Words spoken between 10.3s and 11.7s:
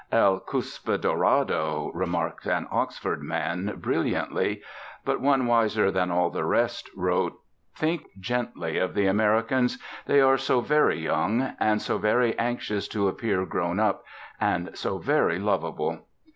so very young;